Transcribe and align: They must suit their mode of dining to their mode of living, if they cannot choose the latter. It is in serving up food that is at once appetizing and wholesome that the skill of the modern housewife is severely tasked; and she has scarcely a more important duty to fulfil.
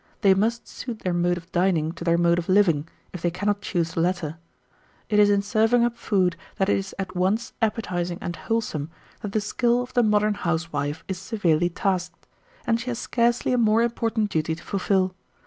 They 0.21 0.33
must 0.33 0.67
suit 0.67 1.01
their 1.03 1.13
mode 1.13 1.37
of 1.37 1.51
dining 1.51 1.91
to 1.91 2.03
their 2.03 2.17
mode 2.17 2.39
of 2.39 2.49
living, 2.49 2.87
if 3.13 3.21
they 3.21 3.29
cannot 3.29 3.61
choose 3.61 3.93
the 3.93 3.99
latter. 4.01 4.39
It 5.09 5.19
is 5.19 5.29
in 5.29 5.43
serving 5.43 5.83
up 5.83 5.95
food 5.95 6.35
that 6.55 6.69
is 6.69 6.95
at 6.97 7.15
once 7.15 7.53
appetizing 7.61 8.17
and 8.19 8.35
wholesome 8.35 8.89
that 9.21 9.31
the 9.33 9.39
skill 9.41 9.79
of 9.79 9.93
the 9.93 10.01
modern 10.01 10.33
housewife 10.33 11.03
is 11.07 11.19
severely 11.19 11.69
tasked; 11.69 12.25
and 12.65 12.79
she 12.79 12.89
has 12.89 12.97
scarcely 12.97 13.53
a 13.53 13.59
more 13.59 13.83
important 13.83 14.31
duty 14.31 14.55
to 14.55 14.63
fulfil. 14.63 15.13